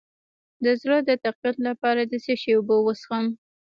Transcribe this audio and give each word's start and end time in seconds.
د 0.63 0.65
زړه 0.81 0.97
د 1.09 1.11
تقویت 1.25 1.57
لپاره 1.67 2.01
د 2.05 2.13
څه 2.23 2.33
شي 2.41 2.51
اوبه 2.57 2.75
وڅښم؟ 2.81 3.25